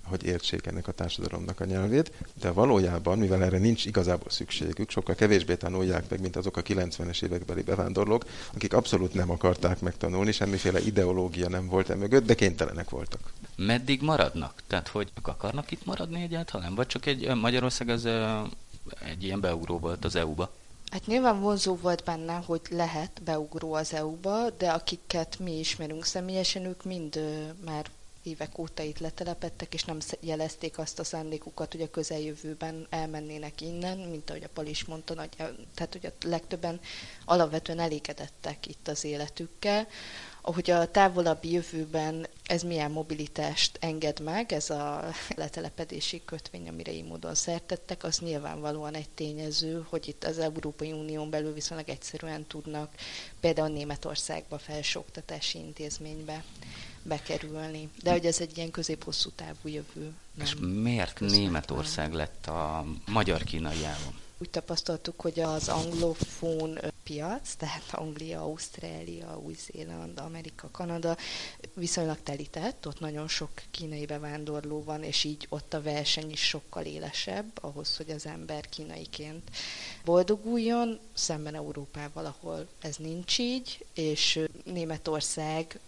hogy 0.10 0.26
értsék 0.26 0.66
ennek 0.66 0.88
a 0.88 0.92
társadalomnak 0.92 1.60
a 1.60 1.66
nyelvét, 1.66 2.12
de 2.42 2.52
valójában, 2.52 3.18
mivel 3.18 3.44
erre 3.44 3.58
nincs 3.58 3.86
igazából 3.86 4.30
szükségük, 4.30 4.90
sokkal 4.90 5.16
kevésbé 5.16 5.56
tanulják 5.56 6.10
meg, 6.10 6.22
mint 6.22 6.36
azok 6.36 6.58
a 6.58 6.62
90-es 6.62 7.24
évekbeli 7.24 7.62
bevándorlók, 7.62 8.26
akik 8.54 8.74
abszolút 8.74 9.14
nem 9.14 9.30
akarták 9.30 9.80
megtanulni, 9.80 10.32
semmiféle 10.32 10.80
ideológia 10.80 11.50
nem 11.50 11.68
volt 11.68 11.90
emögött, 11.90 12.26
de 12.26 12.36
kénytelenek 12.36 12.90
voltak. 12.90 13.34
Meddig 13.56 14.02
maradnak? 14.02 14.62
Tehát, 14.68 14.88
hogy 14.88 15.12
akarnak 15.22 15.72
itt 15.72 15.86
maradni 15.86 16.22
egyáltalán? 16.22 16.76
Vagy 16.76 16.88
csak 16.88 17.06
egy 17.06 17.36
Magyarország 17.36 17.90
az 17.90 18.06
egy 19.06 19.24
ilyen 19.24 19.40
beugró 19.40 19.80
volt 19.80 20.06
az 20.06 20.16
EU-ba? 20.16 20.52
Hát 20.92 21.06
nyilván 21.06 21.40
vonzó 21.40 21.76
volt 21.76 22.04
benne, 22.04 22.34
hogy 22.46 22.62
lehet 22.70 23.22
beugró 23.24 23.74
az 23.74 23.94
EU-ba, 23.94 24.50
de 24.50 24.72
akiket 24.72 25.40
mi 25.40 25.60
ismerünk 25.60 26.06
személyesen, 26.06 26.66
ők 26.66 26.84
mind 26.84 27.20
már 27.66 27.86
évek 28.24 28.58
óta 28.58 28.84
itt 28.84 29.00
letelepettek, 29.00 29.74
és 29.74 29.84
nem 29.84 29.98
jelezték 30.20 30.78
azt 30.78 31.00
a 31.00 31.04
szándékukat, 31.04 31.72
hogy 31.72 31.82
a 31.82 31.90
közeljövőben 31.90 32.88
elmennének 32.90 33.62
innen, 33.62 33.98
mint 33.98 34.30
ahogy 34.30 34.44
a 34.44 34.50
Pal 34.54 34.66
is 34.66 34.86
mondta, 34.86 35.14
nagy, 35.14 35.30
tehát 35.76 35.92
hogy 35.92 36.06
a 36.06 36.28
legtöbben 36.28 36.80
alapvetően 37.26 37.80
elégedettek 37.80 38.68
itt 38.68 38.88
az 38.88 39.04
életükkel. 39.04 39.88
Ahogy 40.42 40.70
a 40.70 40.92
távolabbi 40.92 41.52
jövőben 41.52 42.28
ez 42.46 42.62
milyen 42.62 42.92
mobilitást 42.92 43.78
enged 43.82 44.20
meg, 44.20 44.52
ez 44.52 44.70
a 44.70 45.10
letelepedési 45.36 46.22
kötvény, 46.26 46.68
amire 46.68 46.92
így 46.92 47.06
módon 47.06 47.36
szertettek, 47.36 48.04
az 48.04 48.20
nyilvánvalóan 48.20 48.94
egy 48.94 49.10
tényező, 49.10 49.86
hogy 49.90 50.08
itt 50.08 50.24
az 50.24 50.40
Európai 50.40 50.92
Unión 50.92 51.30
belül 51.30 51.54
viszonylag 51.54 51.90
egyszerűen 51.90 52.46
tudnak 52.46 52.94
például 53.40 53.70
Németországba 53.70 54.58
felsőoktatási 54.58 55.58
intézménybe 55.58 56.44
bekerülni. 57.04 57.90
De 58.04 58.12
hogy 58.12 58.26
ez 58.26 58.40
egy 58.42 58.58
ilyen 58.58 58.72
közép-hosszú 58.72 59.30
távú 59.30 59.68
jövő. 59.70 60.14
És 60.42 60.56
miért 60.60 61.20
Németország 61.20 62.14
lett 62.14 62.48
a 62.48 62.86
magyar-kínai 63.06 63.86
állam? 63.86 64.14
Úgy 64.42 64.50
tapasztaltuk, 64.50 65.22
hogy 65.22 65.40
az 65.40 65.70
anglofón 65.70 66.80
piac, 67.04 67.54
tehát 67.56 67.84
Anglia, 67.92 68.42
Ausztrália, 68.42 69.40
Új-Zéland, 69.40 70.20
Amerika, 70.20 70.70
Kanada 70.72 71.18
viszonylag 71.74 72.18
telített, 72.24 72.88
ott 72.88 73.00
nagyon 73.00 73.28
sok 73.28 73.50
kínai 73.72 74.06
bevándorló 74.06 74.84
van, 74.84 75.04
és 75.04 75.24
így 75.24 75.46
ott 75.50 75.74
a 75.74 75.82
verseny 75.82 76.32
is 76.32 76.48
sokkal 76.48 76.84
élesebb 76.84 77.52
ahhoz, 77.62 77.98
hogy 77.98 78.10
az 78.10 78.26
ember 78.26 78.70
kínaiként 78.70 79.50
boldoguljon, 80.06 81.00
szemben 81.14 81.56
Európával, 81.56 82.26
ahol 82.26 82.68
ez 82.82 82.96
nincs 82.96 83.40
így, 83.40 83.86
és 83.94 84.40
Németország 84.64 85.80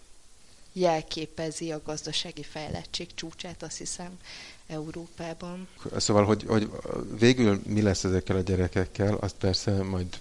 jelképezi 0.72 1.72
a 1.72 1.82
gazdasági 1.84 2.42
fejlettség 2.42 3.14
csúcsát, 3.14 3.62
azt 3.62 3.78
hiszem, 3.78 4.18
Európában. 4.66 5.68
Szóval, 5.96 6.24
hogy, 6.24 6.42
hogy 6.42 6.70
végül 7.18 7.60
mi 7.66 7.82
lesz 7.82 8.04
ezekkel 8.04 8.36
a 8.36 8.40
gyerekekkel, 8.40 9.14
azt 9.14 9.34
persze 9.34 9.82
majd 9.82 10.18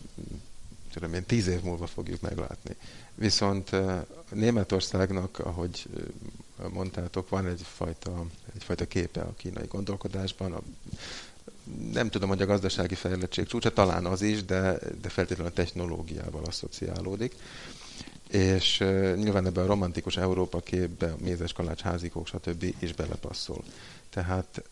tudom 0.93 1.13
én, 1.13 1.25
tíz 1.25 1.47
év 1.47 1.61
múlva 1.61 1.87
fogjuk 1.87 2.21
meglátni. 2.21 2.75
Viszont 3.15 3.73
eh, 3.73 4.01
Németországnak, 4.29 5.39
ahogy 5.39 5.85
eh, 5.97 6.69
mondtátok, 6.69 7.29
van 7.29 7.47
egyfajta, 7.47 8.25
egyfajta 8.55 8.85
képe 8.87 9.21
a 9.21 9.33
kínai 9.37 9.65
gondolkodásban, 9.67 10.53
a, 10.53 10.61
nem 11.91 12.09
tudom, 12.09 12.29
hogy 12.29 12.41
a 12.41 12.45
gazdasági 12.45 12.95
fejlettség 12.95 13.45
csúcsa, 13.47 13.73
talán 13.73 14.05
az 14.05 14.21
is, 14.21 14.45
de, 14.45 14.79
de 15.01 15.09
feltétlenül 15.09 15.51
a 15.51 15.55
technológiával 15.55 16.43
asszociálódik 16.45 17.35
és 18.31 18.79
uh, 18.79 19.15
nyilván 19.15 19.45
ebben 19.45 19.63
a 19.63 19.67
romantikus 19.67 20.17
Európa 20.17 20.59
képbe 20.59 21.15
mézes 21.21 21.53
kalács, 21.53 21.81
házikók, 21.81 22.27
stb. 22.27 22.65
is 22.79 22.93
belepasszol. 22.93 23.63
Tehát, 24.11 24.63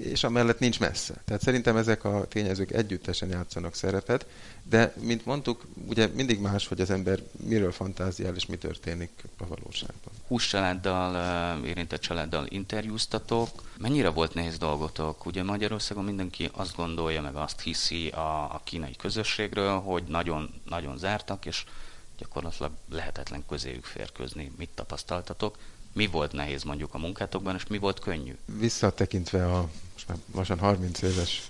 és 0.00 0.24
amellett 0.24 0.58
nincs 0.58 0.80
messze. 0.80 1.14
Tehát 1.24 1.42
szerintem 1.42 1.76
ezek 1.76 2.04
a 2.04 2.26
tényezők 2.28 2.70
együttesen 2.70 3.28
játszanak 3.28 3.74
szerepet, 3.74 4.26
de, 4.62 4.94
mint 5.00 5.24
mondtuk, 5.24 5.66
ugye 5.88 6.06
mindig 6.06 6.40
más, 6.40 6.66
hogy 6.66 6.80
az 6.80 6.90
ember 6.90 7.18
miről 7.46 7.72
fantáziál, 7.72 8.34
és 8.34 8.46
mi 8.46 8.56
történik 8.56 9.10
a 9.38 9.46
valóságban. 9.46 10.12
Hús 10.26 10.46
családdal, 10.48 11.64
érintett 11.64 12.00
családdal 12.00 12.46
interjúztatok. 12.48 13.48
Mennyire 13.78 14.08
volt 14.08 14.34
nehéz 14.34 14.58
dolgotok? 14.58 15.26
Ugye 15.26 15.42
Magyarországon 15.42 16.04
mindenki 16.04 16.50
azt 16.52 16.76
gondolja, 16.76 17.22
meg 17.22 17.34
azt 17.34 17.60
hiszi 17.60 18.08
a, 18.08 18.54
a 18.54 18.60
kínai 18.64 18.96
közösségről, 18.96 19.78
hogy 19.78 20.02
nagyon, 20.08 20.50
nagyon 20.64 20.98
zártak, 20.98 21.46
és 21.46 21.64
gyakorlatilag 22.18 22.72
lehetetlen 22.90 23.44
közéjük 23.48 23.84
férkőzni. 23.84 24.52
Mit 24.58 24.70
tapasztaltatok? 24.74 25.58
Mi 25.92 26.06
volt 26.06 26.32
nehéz 26.32 26.62
mondjuk 26.62 26.94
a 26.94 26.98
munkátokban, 26.98 27.54
és 27.54 27.66
mi 27.66 27.78
volt 27.78 27.98
könnyű? 27.98 28.36
Visszatekintve 28.58 29.52
a 29.54 29.68
most 29.92 30.08
már 30.08 30.18
lassan 30.34 30.58
30 30.58 31.02
éves 31.02 31.48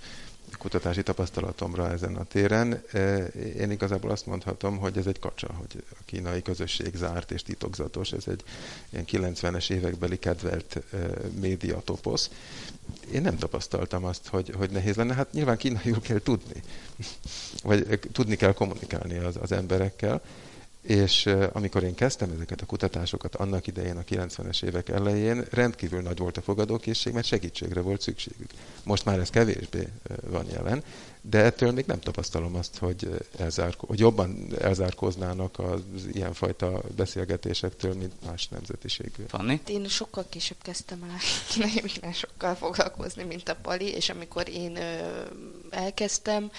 kutatási 0.57 1.03
tapasztalatomra 1.03 1.91
ezen 1.91 2.15
a 2.15 2.23
téren, 2.23 2.83
eh, 2.91 3.27
én 3.35 3.71
igazából 3.71 4.11
azt 4.11 4.25
mondhatom, 4.25 4.77
hogy 4.77 4.97
ez 4.97 5.05
egy 5.05 5.19
kacsa, 5.19 5.53
hogy 5.53 5.83
a 5.91 5.95
kínai 6.05 6.41
közösség 6.41 6.95
zárt 6.95 7.31
és 7.31 7.43
titokzatos, 7.43 8.11
ez 8.11 8.23
egy 8.27 8.43
ilyen 8.89 9.05
90-es 9.05 9.69
évekbeli 9.69 10.19
kedvelt 10.19 10.75
eh, 10.91 10.99
média 11.39 11.81
toposz. 11.83 12.29
Én 13.13 13.21
nem 13.21 13.37
tapasztaltam 13.37 14.03
azt, 14.03 14.27
hogy, 14.27 14.53
hogy 14.57 14.69
nehéz 14.69 14.95
lenne. 14.95 15.13
Hát 15.13 15.31
nyilván 15.31 15.57
kínaiul 15.57 16.01
kell 16.01 16.19
tudni, 16.19 16.61
vagy 17.63 17.85
eh, 17.89 17.97
tudni 18.11 18.35
kell 18.35 18.53
kommunikálni 18.53 19.17
az, 19.17 19.35
az 19.41 19.51
emberekkel, 19.51 20.21
és 20.81 21.29
amikor 21.51 21.83
én 21.83 21.95
kezdtem 21.95 22.31
ezeket 22.35 22.61
a 22.61 22.65
kutatásokat 22.65 23.35
annak 23.35 23.67
idején, 23.67 23.97
a 23.97 24.01
90-es 24.01 24.63
évek 24.63 24.89
elején, 24.89 25.45
rendkívül 25.51 26.01
nagy 26.01 26.17
volt 26.17 26.37
a 26.37 26.41
fogadókészség, 26.41 27.13
mert 27.13 27.25
segítségre 27.25 27.81
volt 27.81 28.01
szükségük. 28.01 28.49
Most 28.83 29.05
már 29.05 29.19
ez 29.19 29.29
kevésbé 29.29 29.87
van 30.27 30.45
jelen, 30.51 30.83
de 31.21 31.43
ettől 31.43 31.71
még 31.71 31.85
nem 31.85 31.99
tapasztalom 31.99 32.55
azt, 32.55 32.77
hogy, 32.77 33.09
elzárko- 33.37 33.89
hogy 33.89 33.99
jobban 33.99 34.47
elzárkóznának 34.61 35.59
az 35.59 35.81
ilyenfajta 36.11 36.81
beszélgetésektől, 36.95 37.93
mint 37.93 38.13
más 38.25 38.47
nemzetiségű. 38.47 39.23
Fanni? 39.27 39.61
Én 39.67 39.87
sokkal 39.87 40.25
később 40.29 40.57
kezdtem 40.61 41.03
el 41.03 41.17
kínai 41.49 42.13
sokkal 42.13 42.55
foglalkozni, 42.55 43.23
mint 43.23 43.49
a 43.49 43.55
Pali, 43.61 43.87
és 43.93 44.09
amikor 44.09 44.49
én 44.49 44.75
ö, 44.75 45.21
elkezdtem, 45.69 46.51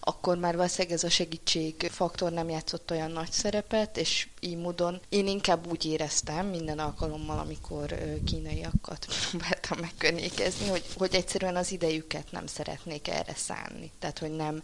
akkor 0.00 0.38
már 0.38 0.56
valószínűleg 0.56 0.92
ez 0.92 1.04
a 1.04 1.10
segítség 1.10 1.88
faktor 1.90 2.32
nem 2.32 2.48
játszott 2.48 2.90
olyan 2.90 3.10
nagy 3.10 3.32
szerepet, 3.32 3.96
és 3.96 4.28
így 4.40 4.56
módon 4.56 5.00
én 5.08 5.26
inkább 5.26 5.66
úgy 5.70 5.84
éreztem 5.84 6.46
minden 6.46 6.78
alkalommal, 6.78 7.38
amikor 7.38 7.98
kínaiakat 8.24 9.06
próbáltam 9.30 9.55
megkörnyékezni, 9.74 10.68
hogy, 10.68 10.84
hogy 10.96 11.14
egyszerűen 11.14 11.56
az 11.56 11.72
idejüket 11.72 12.30
nem 12.30 12.46
szeretnék 12.46 13.08
erre 13.08 13.34
szánni. 13.34 13.90
Tehát, 13.98 14.18
hogy 14.18 14.30
nem 14.36 14.62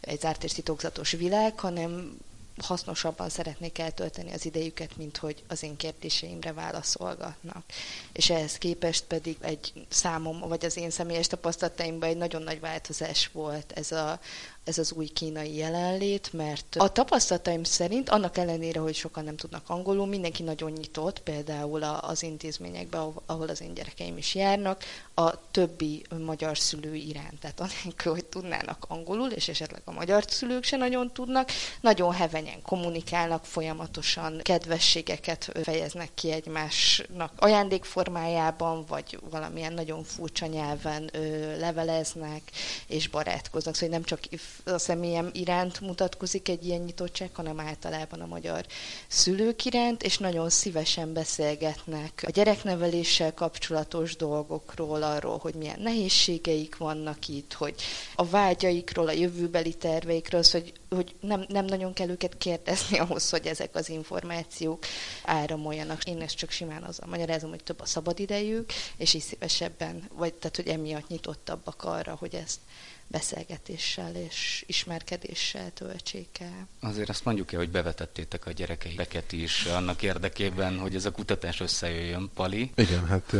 egy 0.00 0.20
zárt 0.20 0.44
és 0.44 0.52
titokzatos 0.52 1.10
világ, 1.10 1.58
hanem 1.60 2.16
hasznosabban 2.62 3.28
szeretnék 3.28 3.78
eltölteni 3.78 4.32
az 4.32 4.44
idejüket, 4.44 4.96
mint 4.96 5.16
hogy 5.16 5.42
az 5.48 5.62
én 5.62 5.76
kérdéseimre 5.76 6.52
válaszolgatnak. 6.52 7.64
És 8.12 8.30
ehhez 8.30 8.58
képest 8.58 9.04
pedig 9.04 9.36
egy 9.40 9.72
számom, 9.88 10.38
vagy 10.38 10.64
az 10.64 10.76
én 10.76 10.90
személyes 10.90 11.26
tapasztalataimban 11.26 12.08
egy 12.08 12.16
nagyon 12.16 12.42
nagy 12.42 12.60
változás 12.60 13.28
volt 13.32 13.72
ez 13.72 13.92
a, 13.92 14.20
ez 14.64 14.78
az 14.78 14.92
új 14.92 15.06
kínai 15.06 15.56
jelenlét, 15.56 16.32
mert 16.32 16.76
a 16.76 16.92
tapasztalataim 16.92 17.64
szerint, 17.64 18.08
annak 18.08 18.36
ellenére, 18.36 18.80
hogy 18.80 18.94
sokan 18.94 19.24
nem 19.24 19.36
tudnak 19.36 19.68
angolul, 19.68 20.06
mindenki 20.06 20.42
nagyon 20.42 20.70
nyitott, 20.70 21.20
például 21.20 21.82
az 21.82 22.22
intézményekben, 22.22 23.12
ahol 23.26 23.48
az 23.48 23.60
én 23.60 23.74
gyerekeim 23.74 24.16
is 24.16 24.34
járnak, 24.34 24.82
a 25.14 25.50
többi 25.50 26.02
magyar 26.24 26.58
szülő 26.58 26.94
iránt. 26.94 27.40
Tehát 27.40 27.60
anélkül, 27.60 28.12
hogy 28.12 28.24
tudnának 28.24 28.84
angolul, 28.88 29.30
és 29.30 29.48
esetleg 29.48 29.82
a 29.84 29.92
magyar 29.92 30.24
szülők 30.28 30.64
se 30.64 30.76
nagyon 30.76 31.12
tudnak, 31.12 31.50
nagyon 31.80 32.12
hevenyen 32.12 32.62
kommunikálnak, 32.62 33.44
folyamatosan 33.44 34.40
kedvességeket 34.42 35.52
fejeznek 35.62 36.10
ki 36.14 36.30
egymásnak 36.30 37.32
ajándékformájában, 37.36 38.84
vagy 38.88 39.18
valamilyen 39.30 39.72
nagyon 39.72 40.04
furcsa 40.04 40.46
nyelven 40.46 41.10
leveleznek 41.58 42.42
és 42.86 43.08
barátkoznak. 43.08 43.74
Szóval 43.74 43.94
nem 43.94 44.04
csak 44.04 44.20
a 44.64 44.78
személyem 44.78 45.30
iránt 45.32 45.80
mutatkozik 45.80 46.48
egy 46.48 46.66
ilyen 46.66 46.80
nyitottság, 46.80 47.30
hanem 47.32 47.60
általában 47.60 48.20
a 48.20 48.26
magyar 48.26 48.66
szülők 49.08 49.64
iránt, 49.64 50.02
és 50.02 50.18
nagyon 50.18 50.50
szívesen 50.50 51.12
beszélgetnek 51.12 52.24
a 52.26 52.30
gyerekneveléssel 52.30 53.34
kapcsolatos 53.34 54.16
dolgokról, 54.16 55.02
arról, 55.02 55.38
hogy 55.38 55.54
milyen 55.54 55.80
nehézségeik 55.80 56.76
vannak 56.76 57.28
itt, 57.28 57.52
hogy 57.52 57.74
a 58.14 58.24
vágyaikról, 58.24 59.08
a 59.08 59.12
jövőbeli 59.12 59.74
terveikről, 59.74 60.40
az, 60.40 60.50
hogy, 60.50 60.72
hogy 60.88 61.14
nem, 61.20 61.44
nem 61.48 61.64
nagyon 61.64 61.92
kell 61.92 62.08
őket 62.08 62.38
kérdezni 62.38 62.98
ahhoz, 62.98 63.30
hogy 63.30 63.46
ezek 63.46 63.74
az 63.74 63.88
információk 63.88 64.84
áramoljanak. 65.24 66.04
Én 66.04 66.20
ezt 66.20 66.36
csak 66.36 66.50
simán 66.50 66.82
azzal 66.82 67.08
magyarázom, 67.08 67.50
hogy 67.50 67.62
több 67.62 67.80
a 67.80 67.86
szabadidejük, 67.86 68.72
és 68.96 69.14
is 69.14 69.22
szívesebben, 69.22 70.08
vagy 70.12 70.34
tehát, 70.34 70.56
hogy 70.56 70.68
emiatt 70.68 71.08
nyitottabbak 71.08 71.84
arra, 71.84 72.16
hogy 72.18 72.34
ezt 72.34 72.58
beszélgetéssel 73.06 74.14
és 74.14 74.64
ismerkedéssel 74.66 75.72
töltsék 75.74 76.38
el. 76.40 76.68
Azért 76.80 77.08
azt 77.08 77.24
mondjuk 77.24 77.52
el, 77.52 77.58
hogy 77.58 77.70
bevetettétek 77.70 78.46
a 78.46 78.50
gyerekeiteket 78.50 79.32
is 79.32 79.64
annak 79.64 80.02
érdekében, 80.02 80.78
hogy 80.78 80.94
ez 80.94 81.04
a 81.04 81.10
kutatás 81.10 81.60
összejöjjön, 81.60 82.30
Pali. 82.34 82.70
Igen, 82.74 83.06
hát 83.06 83.34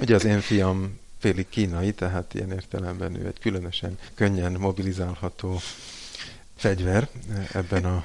ugye 0.00 0.14
az 0.14 0.24
én 0.24 0.40
fiam 0.40 1.00
félig 1.18 1.48
kínai, 1.48 1.92
tehát 1.92 2.34
ilyen 2.34 2.52
értelemben 2.52 3.14
ő 3.14 3.26
egy 3.26 3.38
különösen 3.38 3.98
könnyen 4.14 4.52
mobilizálható 4.52 5.60
fegyver 6.56 7.08
ebben 7.52 7.84
a, 7.84 8.04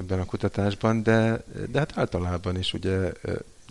ebben 0.00 0.20
a 0.20 0.24
kutatásban, 0.24 1.02
de, 1.02 1.44
de 1.70 1.78
hát 1.78 1.98
általában 1.98 2.58
is 2.58 2.72
ugye 2.72 3.12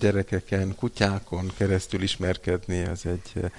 gyerekeken, 0.03 0.75
kutyákon 0.75 1.51
keresztül 1.57 2.01
ismerkedni, 2.01 2.83
az 2.85 3.05
egy, 3.05 3.51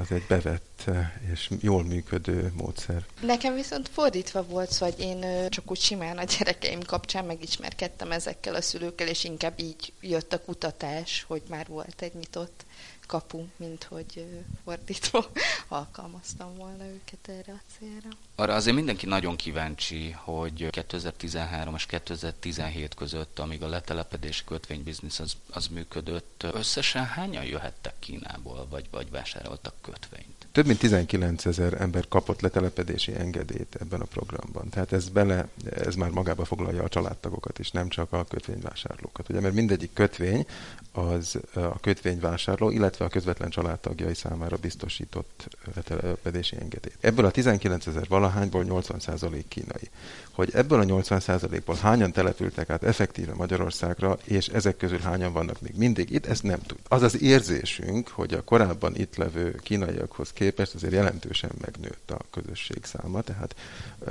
az 0.00 0.10
egy 0.10 0.22
bevett 0.28 0.90
és 1.32 1.50
jól 1.60 1.84
működő 1.84 2.52
módszer. 2.56 3.04
Nekem 3.20 3.54
viszont 3.54 3.88
fordítva 3.88 4.44
volt, 4.44 4.76
hogy 4.76 4.94
én 4.98 5.48
csak 5.48 5.70
úgy 5.70 5.80
simán 5.80 6.18
a 6.18 6.24
gyerekeim 6.38 6.82
kapcsán 6.82 7.24
megismerkedtem 7.24 8.12
ezekkel 8.12 8.54
a 8.54 8.60
szülőkkel, 8.60 9.08
és 9.08 9.24
inkább 9.24 9.60
így 9.60 9.92
jött 10.00 10.32
a 10.32 10.40
kutatás, 10.40 11.24
hogy 11.28 11.42
már 11.48 11.66
volt 11.68 12.02
egy 12.02 12.14
nyitott 12.14 12.64
kapu, 13.06 13.46
mint 13.56 13.84
hogy 13.84 14.26
fordítva 14.64 15.30
alkalmaztam 15.68 16.56
volna 16.56 16.84
őket 16.84 17.28
erre 17.28 17.52
a 17.52 17.60
célra. 17.78 18.08
Arra 18.34 18.54
azért 18.54 18.76
mindenki 18.76 19.06
nagyon 19.06 19.36
kíváncsi, 19.36 20.10
hogy 20.10 20.70
2013 20.70 21.74
és 21.74 21.86
2017 21.86 22.94
között, 22.94 23.38
amíg 23.38 23.62
a 23.62 23.68
letelepedési 23.68 24.44
kötvénybiznisz 24.44 25.18
az, 25.18 25.36
az 25.50 25.66
működött, 25.66 26.42
összesen 26.52 27.04
hányan 27.04 27.44
jöhettek 27.44 27.94
Kínából, 27.98 28.66
vagy, 28.70 28.86
vagy 28.90 29.10
vásároltak 29.10 29.74
kötvényt? 29.80 30.35
Több 30.56 30.66
mint 30.66 30.78
19 30.78 31.46
ezer 31.46 31.80
ember 31.80 32.08
kapott 32.08 32.40
letelepedési 32.40 33.14
engedélyt 33.14 33.76
ebben 33.80 34.00
a 34.00 34.04
programban. 34.04 34.68
Tehát 34.68 34.92
ez 34.92 35.08
bele, 35.08 35.48
ez 35.70 35.94
már 35.94 36.10
magába 36.10 36.44
foglalja 36.44 36.82
a 36.82 36.88
családtagokat 36.88 37.58
is, 37.58 37.70
nem 37.70 37.88
csak 37.88 38.12
a 38.12 38.24
kötvényvásárlókat. 38.24 39.28
Ugye, 39.28 39.40
mert 39.40 39.54
mindegyik 39.54 39.92
kötvény 39.92 40.46
az 40.92 41.38
a 41.54 41.80
kötvényvásárló, 41.80 42.70
illetve 42.70 43.04
a 43.04 43.08
közvetlen 43.08 43.50
családtagjai 43.50 44.14
számára 44.14 44.56
biztosított 44.56 45.48
letelepedési 45.74 46.56
engedélyt. 46.56 46.98
Ebből 47.00 47.24
a 47.24 47.30
19 47.30 47.86
ezer 47.86 48.06
valahányból 48.08 48.64
80% 48.68 49.44
kínai. 49.48 49.90
Hogy 50.30 50.50
ebből 50.52 50.80
a 50.80 50.84
80%-ból 50.84 51.76
hányan 51.76 52.12
települtek 52.12 52.70
át 52.70 52.82
effektíve 52.82 53.34
Magyarországra, 53.34 54.18
és 54.24 54.48
ezek 54.48 54.76
közül 54.76 54.98
hányan 54.98 55.32
vannak 55.32 55.60
még 55.60 55.72
mindig 55.76 56.10
itt, 56.10 56.26
ezt 56.26 56.42
nem 56.42 56.60
tud. 56.66 56.78
Az 56.88 57.02
az 57.02 57.22
érzésünk, 57.22 58.08
hogy 58.08 58.34
a 58.34 58.42
korábban 58.42 58.96
itt 58.96 59.16
levő 59.16 59.60
kínaiakhoz 59.62 60.32
képest 60.32 60.44
azért 60.74 60.92
jelentősen 60.92 61.50
megnőtt 61.60 62.10
a 62.10 62.18
közösség 62.30 62.84
száma, 62.84 63.22
tehát 63.22 63.54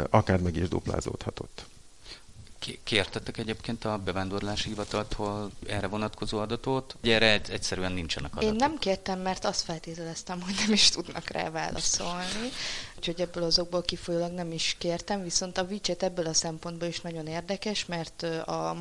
akár 0.09 0.39
meg 0.39 0.55
is 0.55 0.67
duplázódhatott. 0.67 1.65
Kértetek 2.83 3.37
egyébként 3.37 3.85
a 3.85 3.97
bevándorlási 3.97 4.69
hivataltól 4.69 5.51
erre 5.67 5.87
vonatkozó 5.87 6.39
adatot? 6.39 6.95
Ugye 7.01 7.15
erre 7.15 7.41
egyszerűen 7.49 7.91
nincsenek 7.91 8.31
adatok. 8.35 8.49
Én 8.49 8.55
nem 8.55 8.77
kértem, 8.77 9.19
mert 9.19 9.45
azt 9.45 9.61
feltételeztem, 9.61 10.41
hogy 10.41 10.53
nem 10.57 10.73
is 10.73 10.89
tudnak 10.89 11.29
rá 11.29 11.49
válaszolni. 11.49 12.49
Úgyhogy 12.97 13.21
ebből 13.21 13.43
azokból 13.43 13.81
kifolyólag 13.81 14.31
nem 14.31 14.51
is 14.51 14.75
kértem, 14.79 15.23
viszont 15.23 15.57
a 15.57 15.63
WeChat 15.63 16.03
ebből 16.03 16.25
a 16.25 16.33
szempontból 16.33 16.87
is 16.87 17.01
nagyon 17.01 17.27
érdekes, 17.27 17.85
mert 17.85 18.23
a 18.45 18.73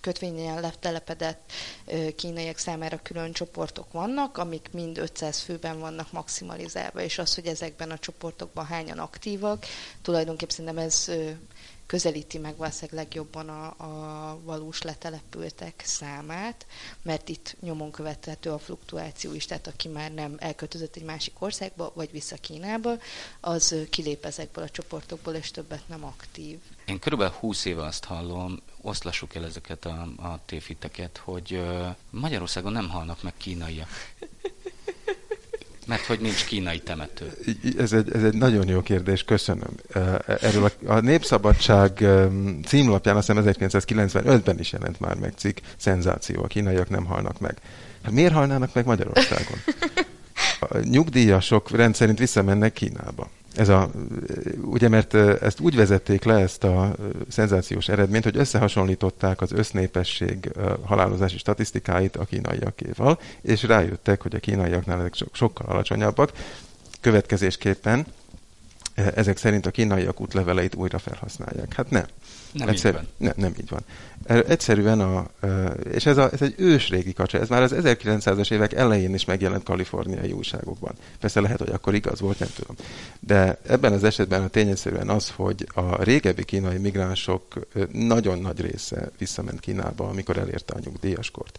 kötvényen 0.00 0.60
letelepedett 0.60 1.52
kínaiak 2.16 2.58
számára 2.58 2.98
külön 3.02 3.32
csoportok 3.32 3.92
vannak, 3.92 4.38
amik 4.38 4.68
mind 4.72 4.98
500 4.98 5.40
főben 5.40 5.78
vannak 5.78 6.12
maximalizálva, 6.12 7.00
és 7.00 7.18
az, 7.18 7.34
hogy 7.34 7.46
ezekben 7.46 7.90
a 7.90 7.98
csoportokban 7.98 8.64
hányan 8.66 8.98
aktívak, 8.98 9.64
tulajdonképpen 10.02 10.54
szerintem 10.54 10.78
ez 10.84 11.10
közelíti 11.86 12.38
meg 12.38 12.56
valószínűleg 12.56 13.04
legjobban 13.04 13.48
a, 13.48 13.66
a 13.66 14.40
valós 14.44 14.82
letelepültek 14.82 15.82
számát, 15.84 16.66
mert 17.02 17.28
itt 17.28 17.56
nyomon 17.60 17.90
követhető 17.90 18.50
a 18.50 18.58
fluktuáció 18.58 19.34
is, 19.34 19.46
tehát 19.46 19.66
aki 19.66 19.88
már 19.88 20.12
nem 20.12 20.34
elköltözött 20.38 20.96
egy 20.96 21.04
másik 21.04 21.34
országba, 21.38 21.92
vagy 21.94 22.10
vissza 22.10 22.36
Kínába, 22.36 22.92
az 23.40 23.74
kilép 23.90 24.24
ezekből 24.24 24.64
a 24.64 24.70
csoportokból, 24.70 25.34
és 25.34 25.50
többet 25.50 25.88
nem 25.88 26.04
aktív. 26.04 26.58
Én 26.86 26.98
körülbelül 26.98 27.34
20 27.34 27.64
éve 27.64 27.84
azt 27.84 28.04
hallom, 28.04 28.62
oszlassuk 28.80 29.34
el 29.34 29.44
ezeket 29.44 29.84
a, 29.84 30.08
a 30.16 30.40
tévhiteket, 30.46 31.16
hogy 31.16 31.62
Magyarországon 32.10 32.72
nem 32.72 32.88
halnak 32.88 33.22
meg 33.22 33.32
kínaiak. 33.36 33.88
Mert 35.86 36.04
hogy 36.04 36.20
nincs 36.20 36.44
kínai 36.44 36.78
temető. 36.78 37.32
Ez 37.78 37.92
egy, 37.92 38.12
ez 38.12 38.22
egy 38.22 38.34
nagyon 38.34 38.68
jó 38.68 38.80
kérdés, 38.80 39.22
köszönöm. 39.22 39.70
Erről 40.26 40.64
a, 40.64 40.92
a 40.92 41.00
Népszabadság 41.00 42.04
címlapján 42.66 43.16
azt 43.16 43.32
hiszem 43.32 43.44
1995-ben 43.46 44.58
is 44.58 44.72
jelent 44.72 45.00
már 45.00 45.16
meg 45.16 45.32
cikk, 45.36 45.58
szenzáció, 45.76 46.42
a 46.42 46.46
kínaiak 46.46 46.88
nem 46.88 47.04
halnak 47.04 47.40
meg. 47.40 47.56
Hát 48.02 48.12
miért 48.12 48.32
halnának 48.32 48.74
meg 48.74 48.86
Magyarországon? 48.86 49.58
A 50.60 50.78
nyugdíjasok 50.78 51.70
rendszerint 51.70 52.18
visszamennek 52.18 52.72
Kínába. 52.72 53.30
Ez 53.56 53.68
a, 53.68 53.90
ugye, 54.62 54.88
mert 54.88 55.14
ezt 55.14 55.60
úgy 55.60 55.76
vezették 55.76 56.24
le, 56.24 56.38
ezt 56.38 56.64
a 56.64 56.94
szenzációs 57.28 57.88
eredményt, 57.88 58.24
hogy 58.24 58.36
összehasonlították 58.36 59.40
az 59.40 59.52
össznépesség 59.52 60.50
halálozási 60.84 61.38
statisztikáit 61.38 62.16
a 62.16 62.24
kínaiakéval, 62.24 63.18
és 63.42 63.62
rájöttek, 63.62 64.22
hogy 64.22 64.34
a 64.34 64.38
kínaiaknál 64.38 64.98
ezek 64.98 65.14
sokkal 65.32 65.66
alacsonyabbak. 65.66 66.32
Következésképpen 67.00 68.06
ezek 68.94 69.36
szerint 69.36 69.66
a 69.66 69.70
kínaiak 69.70 70.20
útleveleit 70.20 70.74
újra 70.74 70.98
felhasználják. 70.98 71.74
Hát 71.74 71.90
nem. 71.90 72.04
Nem 72.52 72.68
Egyszer, 72.68 72.90
így 72.90 72.96
van. 72.96 73.08
Ne, 73.16 73.32
nem 73.36 73.54
így 73.60 73.68
van. 73.68 73.80
Egyszerűen 74.48 75.00
a, 75.00 75.26
és 75.92 76.06
ez, 76.06 76.16
a, 76.16 76.32
ez 76.32 76.42
egy 76.42 76.54
ősrégi 76.56 77.12
kacsa, 77.12 77.38
ez 77.38 77.48
már 77.48 77.62
az 77.62 77.74
1900-as 77.76 78.52
évek 78.52 78.72
elején 78.72 79.14
is 79.14 79.24
megjelent 79.24 79.62
kaliforniai 79.62 80.32
újságokban. 80.32 80.92
Persze 81.20 81.40
lehet, 81.40 81.58
hogy 81.58 81.70
akkor 81.70 81.94
igaz 81.94 82.20
volt, 82.20 82.38
nem 82.38 82.48
tudom. 82.54 82.76
De 83.20 83.58
ebben 83.66 83.92
az 83.92 84.04
esetben 84.04 84.42
a 84.42 84.48
tényszerűen 84.48 85.08
az, 85.08 85.32
hogy 85.36 85.66
a 85.74 86.02
régebbi 86.02 86.44
kínai 86.44 86.78
migránsok 86.78 87.42
nagyon 87.92 88.38
nagy 88.38 88.60
része 88.60 89.10
visszament 89.18 89.60
Kínába, 89.60 90.08
amikor 90.08 90.38
elérte 90.38 90.74
a 90.74 90.80
nyugdíjaskort. 90.84 91.58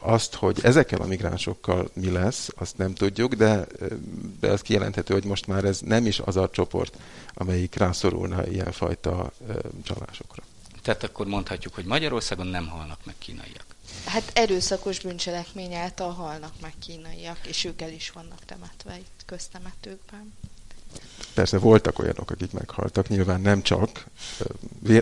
Azt, 0.00 0.34
hogy 0.34 0.58
ezekkel 0.62 1.00
a 1.00 1.06
migránsokkal 1.06 1.90
mi 1.92 2.10
lesz, 2.10 2.48
azt 2.56 2.78
nem 2.78 2.94
tudjuk, 2.94 3.34
de, 3.34 3.66
de 4.40 4.50
az 4.50 4.60
kijelenthető, 4.60 5.14
hogy 5.14 5.24
most 5.24 5.46
már 5.46 5.64
ez 5.64 5.80
nem 5.80 6.06
is 6.06 6.18
az 6.18 6.36
a 6.36 6.50
csoport, 6.50 6.96
amelyik 7.34 7.74
rászorulna 7.74 8.46
ilyenfajta 8.46 9.32
csalásokra. 9.82 10.42
Tehát 10.82 11.02
akkor 11.02 11.26
mondhatjuk, 11.26 11.74
hogy 11.74 11.84
Magyarországon 11.84 12.46
nem 12.46 12.68
halnak 12.68 12.98
meg 13.04 13.14
kínaiak. 13.18 13.64
Hát 14.04 14.30
erőszakos 14.34 15.00
bűncselekmény 15.00 15.74
által 15.74 16.10
halnak 16.12 16.52
meg 16.60 16.72
kínaiak, 16.78 17.38
és 17.46 17.64
ők 17.64 17.82
el 17.82 17.92
is 17.92 18.10
vannak 18.10 18.44
temetve 18.44 18.98
itt 18.98 19.22
köztemetőkben. 19.26 20.32
Persze 21.34 21.58
voltak 21.58 21.98
olyanok, 21.98 22.30
akik 22.30 22.52
meghaltak, 22.52 23.08
nyilván 23.08 23.40
nem 23.40 23.62
csak. 23.62 24.04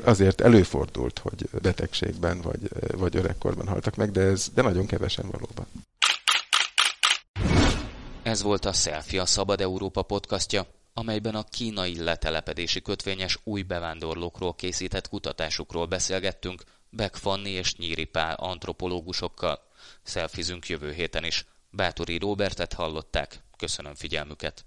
Azért 0.05 0.41
előfordult, 0.41 1.19
hogy 1.19 1.49
betegségben 1.63 2.41
vagy, 2.41 2.61
vagy 2.97 3.17
öregkorban 3.17 3.69
haltak 3.69 3.97
meg, 3.97 4.11
de 4.11 4.21
ez 4.21 4.49
de 4.55 4.63
nagyon 4.63 4.87
kevesen 4.87 5.27
valóban. 5.31 5.67
Ez 8.23 8.43
volt 8.43 8.65
a 8.65 8.73
Selfie 8.73 9.21
a 9.21 9.27
Szabad 9.27 9.61
Európa 9.61 10.03
podcastja, 10.03 10.67
amelyben 10.95 11.35
a 11.35 11.43
kínai 11.43 12.03
letelepedési 12.03 12.83
kötvényes 12.83 13.39
új 13.45 13.63
bevándorlókról 13.63 14.55
készített 14.55 15.09
kutatásukról 15.09 15.87
beszélgettünk 15.87 16.63
Beck 16.91 17.17
Fanni 17.17 17.51
és 17.51 17.75
Nyíri 17.77 18.05
Pál 18.05 18.35
antropológusokkal. 18.35 19.61
Szelfizünk 20.03 20.69
jövő 20.69 20.93
héten 20.93 21.25
is. 21.25 21.47
Bátori 21.71 22.19
Robertet 22.19 22.73
hallották. 22.73 23.43
Köszönöm 23.57 23.95
figyelmüket. 23.95 24.65